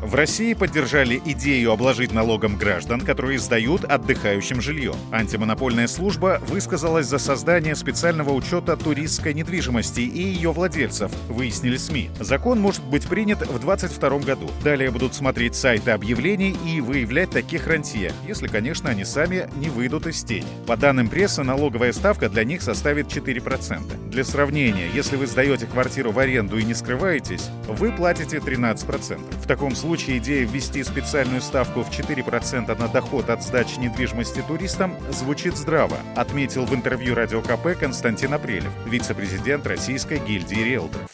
В 0.00 0.14
России 0.14 0.54
поддержали 0.54 1.20
идею 1.24 1.72
обложить 1.72 2.12
налогом 2.12 2.56
граждан, 2.56 3.00
которые 3.00 3.40
сдают 3.40 3.84
отдыхающим 3.84 4.60
жилье. 4.60 4.94
Антимонопольная 5.10 5.88
служба 5.88 6.40
высказалась 6.46 7.06
за 7.06 7.18
создание 7.18 7.74
специального 7.74 8.32
учета 8.32 8.76
туристской 8.76 9.34
недвижимости 9.34 10.00
и 10.00 10.22
ее 10.22 10.52
владельцев, 10.52 11.10
выяснили 11.28 11.76
СМИ. 11.76 12.10
Закон 12.20 12.60
может 12.60 12.84
быть 12.84 13.08
принят 13.08 13.40
в 13.40 13.58
2022 13.58 14.18
году. 14.20 14.48
Далее 14.62 14.92
будут 14.92 15.14
смотреть 15.14 15.56
сайты 15.56 15.90
объявлений 15.90 16.56
и 16.64 16.80
выявлять 16.80 17.30
таких 17.30 17.66
рантье, 17.66 18.12
если, 18.26 18.46
конечно, 18.46 18.90
они 18.90 19.04
сами 19.04 19.50
не 19.56 19.68
выйдут 19.68 20.06
из 20.06 20.22
тени. 20.22 20.46
По 20.66 20.76
данным 20.76 21.08
прессы, 21.08 21.42
налоговая 21.42 21.92
ставка 21.92 22.28
для 22.28 22.44
них 22.44 22.62
составит 22.62 23.08
4%. 23.08 24.10
Для 24.10 24.24
сравнения, 24.24 24.88
если 24.94 25.16
вы 25.16 25.26
сдаете 25.26 25.66
квартиру 25.66 26.12
в 26.12 26.18
аренду 26.20 26.56
и 26.56 26.64
не 26.64 26.74
скрываетесь, 26.74 27.48
вы 27.66 27.90
платите 27.90 28.36
13%. 28.36 29.18
В 29.42 29.46
таком 29.46 29.74
случае 29.74 29.87
случае 29.88 30.18
идея 30.18 30.44
ввести 30.44 30.82
специальную 30.82 31.40
ставку 31.40 31.80
в 31.80 31.88
4% 31.88 32.78
на 32.78 32.88
доход 32.92 33.30
от 33.30 33.42
сдачи 33.42 33.80
недвижимости 33.80 34.42
туристам 34.46 34.90
звучит 35.08 35.54
здраво, 35.56 35.96
отметил 36.14 36.66
в 36.66 36.74
интервью 36.74 37.14
Радио 37.14 37.40
КП 37.40 37.68
Константин 37.80 38.34
Апрелев, 38.34 38.70
вице-президент 38.84 39.66
Российской 39.66 40.18
гильдии 40.18 40.62
риэлторов. 40.62 41.08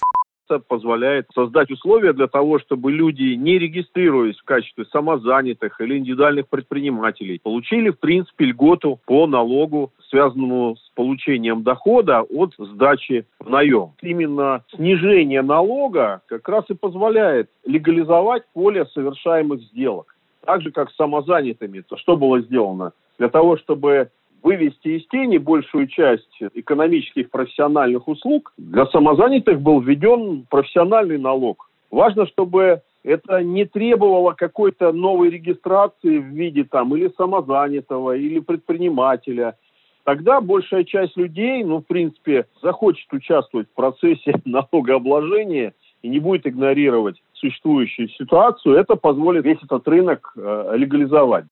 Позволяет 0.67 1.27
создать 1.33 1.71
условия 1.71 2.13
для 2.15 2.27
того, 2.27 2.59
чтобы 2.59 2.91
люди, 2.91 3.35
не 3.37 3.61
регистрируясь 3.61 4.39
в 4.39 4.45
качестве 4.45 4.85
самозанятых 4.87 5.81
или 5.81 5.97
индивидуальных 5.97 6.49
предпринимателей, 6.49 7.39
получили, 7.41 7.91
в 7.91 8.01
принципе, 8.01 8.47
льготу 8.47 8.99
по 9.07 9.29
налогу, 9.29 9.93
связанному 10.15 10.77
с 10.77 10.91
получением 10.95 11.65
дохода 11.65 12.23
от 12.23 12.55
сдачи 12.57 13.27
в 13.41 13.51
наем. 13.51 13.95
Именно 14.01 14.63
снижение 14.73 15.43
налога 15.43 16.23
как 16.27 16.49
раз 16.49 16.65
и 16.69 16.75
позволяет 16.75 17.51
легализовать 17.67 18.45
поле 18.53 18.87
совершаемых 18.87 19.61
сделок. 19.63 20.15
Так 20.47 20.63
же, 20.63 20.71
как 20.71 20.91
с 20.91 20.97
самозанятыми. 20.97 21.81
То 21.81 21.97
что 21.97 22.17
было 22.17 22.41
сделано? 22.43 22.93
Для 23.19 23.29
того, 23.29 23.57
чтобы 23.57 24.11
вывести 24.45 24.89
из 24.89 25.07
тени 25.09 25.39
большую 25.39 25.89
часть 25.89 26.39
экономических 26.55 27.31
профессиональных 27.31 28.07
услуг, 28.07 28.53
для 28.57 28.87
самозанятых 28.87 29.61
был 29.61 29.81
введен 29.81 30.47
профессиональный 30.49 31.19
налог. 31.19 31.69
Важно, 31.91 32.27
чтобы 32.27 32.83
это 33.05 33.43
не 33.43 33.67
требовало 33.67 34.33
какой-то 34.33 34.93
новой 34.93 35.31
регистрации 35.31 36.19
в 36.19 36.27
виде 36.27 36.65
там 36.65 36.95
или 36.97 37.13
самозанятого, 37.17 38.17
или 38.17 38.41
предпринимателя. 38.41 39.57
Тогда 40.05 40.41
большая 40.41 40.85
часть 40.85 41.17
людей, 41.17 41.65
ну, 41.65 41.79
в 41.79 41.87
принципе, 41.87 42.47
захочет 42.63 43.11
участвовать 43.13 43.69
в 43.69 43.75
процессе 43.75 44.35
налогообложения 44.45 45.73
и 46.03 46.09
не 46.09 46.21
будет 46.21 46.47
игнорировать 46.47 47.23
существующую 47.33 48.09
ситуацию. 48.11 48.77
Это 48.77 48.97
позволит 48.97 49.45
весь 49.45 49.63
этот 49.63 49.87
рынок 49.89 50.33
э, 50.37 50.75
легализовать. 50.77 51.47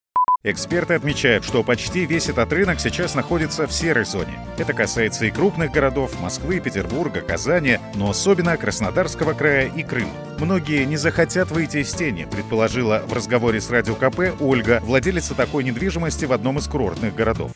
Эксперты 0.45 0.95
отмечают, 0.95 1.45
что 1.45 1.63
почти 1.63 2.05
весь 2.05 2.29
этот 2.29 2.53
рынок 2.53 2.81
сейчас 2.81 3.15
находится 3.15 3.69
в 3.69 3.73
серой 3.73 4.05
зоне. 4.05 4.35
Это 4.59 4.73
касается 4.73 5.25
и 5.25 5.31
крупных 5.31 5.71
городов 5.71 6.21
Москвы, 6.21 6.59
Петербурга, 6.59 7.21
Казани, 7.21 7.79
но 7.95 8.11
особенно 8.11 8.57
Краснодарского 8.57 9.35
края 9.35 9.71
и 9.75 9.85
Крыма. 9.85 10.11
Многие 10.41 10.85
не 10.85 10.97
захотят 10.97 11.53
выйти 11.53 11.79
из 11.79 11.95
тени, 11.95 12.27
предположила 12.29 13.03
в 13.07 13.13
разговоре 13.13 13.61
с 13.61 13.71
Радио 13.71 13.95
КП 13.95 14.35
Ольга, 14.41 14.81
владелица 14.83 15.37
такой 15.37 15.63
недвижимости 15.63 16.25
в 16.25 16.33
одном 16.33 16.59
из 16.59 16.67
курортных 16.67 17.15
городов. 17.15 17.53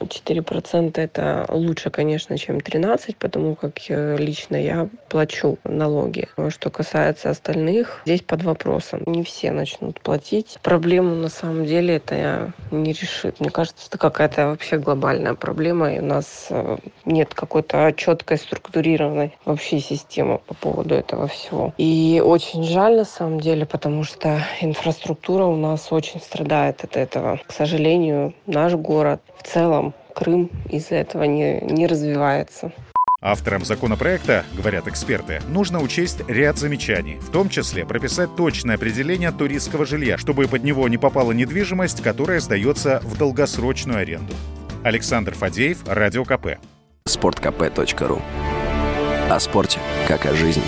4% 0.00 1.00
это 1.00 1.46
лучше, 1.48 1.90
конечно, 1.90 2.38
чем 2.38 2.58
13%, 2.58 3.16
потому 3.18 3.54
как 3.54 3.74
э, 3.88 4.16
лично 4.18 4.56
я 4.56 4.88
плачу 5.08 5.58
налоги. 5.64 6.28
Что 6.48 6.70
касается 6.70 7.30
остальных, 7.30 8.02
здесь 8.04 8.22
под 8.22 8.42
вопросом. 8.42 9.02
Не 9.06 9.22
все 9.22 9.50
начнут 9.50 10.00
платить. 10.00 10.58
Проблему 10.62 11.14
на 11.14 11.28
самом 11.28 11.66
деле 11.66 11.96
это 11.96 12.52
не 12.70 12.92
решит. 12.92 13.40
Мне 13.40 13.50
кажется, 13.50 13.86
это 13.88 13.98
какая-то 13.98 14.48
вообще 14.48 14.78
глобальная 14.78 15.34
проблема, 15.34 15.92
и 15.92 15.98
у 15.98 16.04
нас 16.04 16.46
э, 16.50 16.76
нет 17.04 17.34
какой-то 17.34 17.92
четкой 17.96 18.38
структурированной 18.38 19.36
вообще 19.44 19.80
системы 19.80 20.38
по 20.38 20.54
поводу 20.54 20.94
этого 20.94 21.26
всего. 21.28 21.74
И 21.76 22.22
очень 22.24 22.64
жаль 22.64 22.96
на 22.96 23.04
самом 23.04 23.40
деле, 23.40 23.66
потому 23.66 24.04
что 24.04 24.42
инфраструктура 24.60 25.44
у 25.44 25.56
нас 25.56 25.88
очень 25.90 26.20
страдает 26.20 26.84
от 26.84 26.96
этого. 26.96 27.40
К 27.46 27.52
сожалению, 27.52 28.34
наш 28.46 28.74
город 28.74 29.20
в 29.36 29.46
целом 29.46 29.87
Крым 30.18 30.50
из-за 30.68 30.96
этого 30.96 31.22
не, 31.22 31.60
не 31.60 31.86
развивается. 31.86 32.72
Авторам 33.20 33.64
законопроекта, 33.64 34.44
говорят 34.52 34.88
эксперты, 34.88 35.40
нужно 35.48 35.80
учесть 35.80 36.28
ряд 36.28 36.58
замечаний, 36.58 37.18
в 37.20 37.30
том 37.30 37.48
числе 37.48 37.86
прописать 37.86 38.34
точное 38.34 38.74
определение 38.74 39.30
туристского 39.30 39.86
жилья, 39.86 40.18
чтобы 40.18 40.48
под 40.48 40.64
него 40.64 40.88
не 40.88 40.98
попала 40.98 41.30
недвижимость, 41.30 42.02
которая 42.02 42.40
сдается 42.40 43.00
в 43.04 43.16
долгосрочную 43.16 44.00
аренду. 44.00 44.34
Александр 44.82 45.34
Фадеев, 45.34 45.86
Радио 45.86 46.24
КП. 46.24 46.58
Спорткп.ру 47.04 48.20
О 49.30 49.40
спорте, 49.40 49.78
как 50.08 50.26
о 50.26 50.34
жизни. 50.34 50.64